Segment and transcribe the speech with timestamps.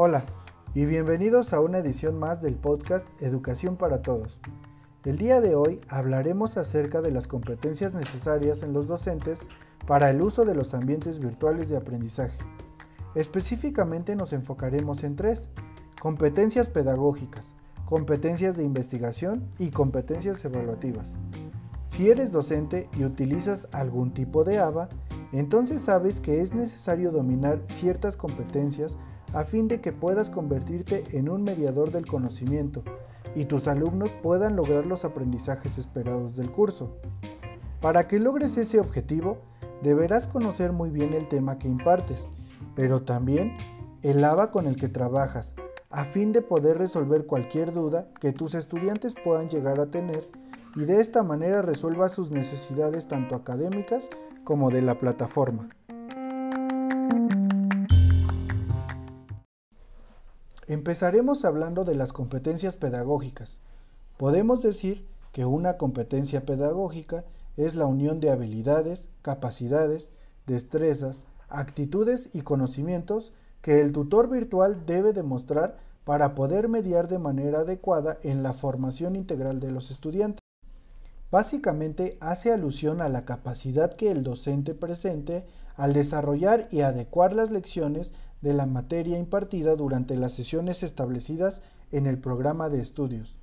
[0.00, 0.22] Hola
[0.76, 4.38] y bienvenidos a una edición más del podcast Educación para Todos.
[5.04, 9.40] El día de hoy hablaremos acerca de las competencias necesarias en los docentes
[9.88, 12.38] para el uso de los ambientes virtuales de aprendizaje.
[13.16, 15.48] Específicamente nos enfocaremos en tres,
[16.00, 21.16] competencias pedagógicas, competencias de investigación y competencias evaluativas.
[21.86, 24.90] Si eres docente y utilizas algún tipo de ABA,
[25.32, 28.96] entonces sabes que es necesario dominar ciertas competencias
[29.32, 32.82] a fin de que puedas convertirte en un mediador del conocimiento
[33.34, 36.96] y tus alumnos puedan lograr los aprendizajes esperados del curso.
[37.80, 39.38] Para que logres ese objetivo,
[39.82, 42.26] deberás conocer muy bien el tema que impartes,
[42.74, 43.56] pero también
[44.02, 45.54] el ABA con el que trabajas,
[45.90, 50.28] a fin de poder resolver cualquier duda que tus estudiantes puedan llegar a tener
[50.76, 54.08] y de esta manera resuelvas sus necesidades tanto académicas
[54.44, 55.70] como de la plataforma.
[60.68, 63.58] Empezaremos hablando de las competencias pedagógicas.
[64.18, 67.24] Podemos decir que una competencia pedagógica
[67.56, 70.12] es la unión de habilidades, capacidades,
[70.46, 77.60] destrezas, actitudes y conocimientos que el tutor virtual debe demostrar para poder mediar de manera
[77.60, 80.42] adecuada en la formación integral de los estudiantes.
[81.30, 85.46] Básicamente hace alusión a la capacidad que el docente presente
[85.76, 91.60] al desarrollar y adecuar las lecciones de la materia impartida durante las sesiones establecidas
[91.92, 93.40] en el programa de estudios.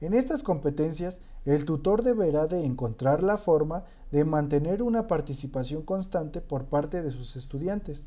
[0.00, 6.40] En estas competencias, el tutor deberá de encontrar la forma de mantener una participación constante
[6.40, 8.06] por parte de sus estudiantes.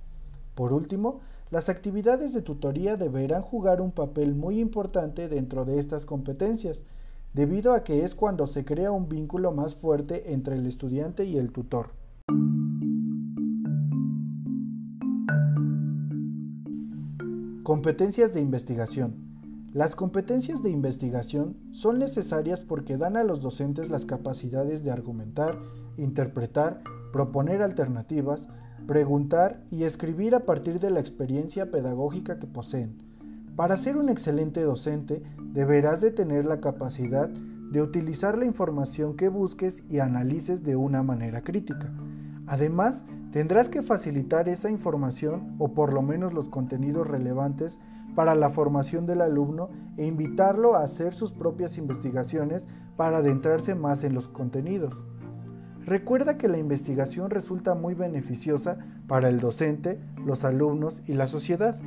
[0.56, 6.06] Por último, las actividades de tutoría deberán jugar un papel muy importante dentro de estas
[6.06, 6.86] competencias,
[7.34, 11.38] debido a que es cuando se crea un vínculo más fuerte entre el estudiante y
[11.38, 11.90] el tutor.
[17.64, 19.14] Competencias de investigación.
[19.72, 25.60] Las competencias de investigación son necesarias porque dan a los docentes las capacidades de argumentar,
[25.96, 26.82] interpretar,
[27.14, 28.50] proponer alternativas,
[28.88, 32.98] preguntar y escribir a partir de la experiencia pedagógica que poseen.
[33.56, 35.22] Para ser un excelente docente,
[35.54, 41.04] deberás de tener la capacidad de utilizar la información que busques y analices de una
[41.04, 41.94] manera crítica.
[42.48, 47.80] Además, Tendrás que facilitar esa información o por lo menos los contenidos relevantes
[48.14, 54.04] para la formación del alumno e invitarlo a hacer sus propias investigaciones para adentrarse más
[54.04, 54.94] en los contenidos.
[55.86, 58.78] Recuerda que la investigación resulta muy beneficiosa
[59.08, 61.80] para el docente, los alumnos y la sociedad.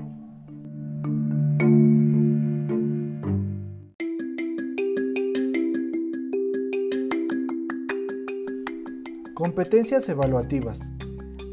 [9.34, 10.80] Competencias evaluativas.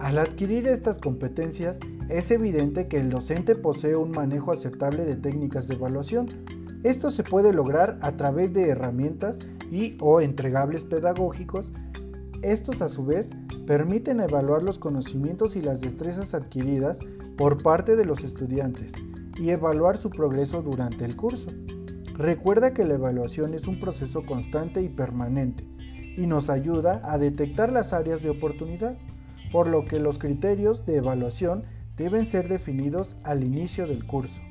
[0.02, 1.78] Al adquirir estas competencias,
[2.10, 6.26] es evidente que el docente posee un manejo aceptable de técnicas de evaluación.
[6.82, 9.38] Esto se puede lograr a través de herramientas
[9.70, 11.72] y o entregables pedagógicos.
[12.42, 13.30] Estos a su vez
[13.68, 16.98] permiten evaluar los conocimientos y las destrezas adquiridas
[17.38, 18.92] por parte de los estudiantes
[19.40, 21.50] y evaluar su progreso durante el curso.
[22.18, 25.64] Recuerda que la evaluación es un proceso constante y permanente
[26.18, 28.98] y nos ayuda a detectar las áreas de oportunidad
[29.52, 31.64] por lo que los criterios de evaluación
[31.98, 34.42] deben ser definidos al inicio del curso.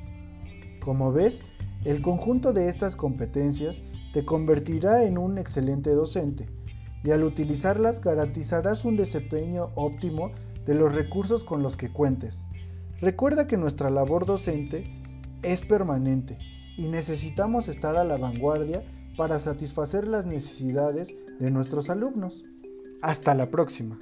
[0.83, 1.43] Como ves,
[1.83, 3.81] el conjunto de estas competencias
[4.13, 6.47] te convertirá en un excelente docente
[7.03, 10.31] y al utilizarlas garantizarás un desempeño óptimo
[10.65, 12.45] de los recursos con los que cuentes.
[12.99, 14.83] Recuerda que nuestra labor docente
[15.41, 16.37] es permanente
[16.77, 18.83] y necesitamos estar a la vanguardia
[19.17, 22.43] para satisfacer las necesidades de nuestros alumnos.
[23.01, 23.97] Hasta la próxima.